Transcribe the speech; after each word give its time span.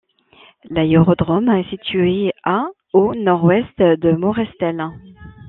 L'aérodrome 0.71 1.49
est 1.49 1.69
situé 1.69 2.33
à 2.43 2.65
au 2.91 3.13
Nord-ouest 3.13 3.77
de 3.77 4.11
Morestel. 4.13 4.87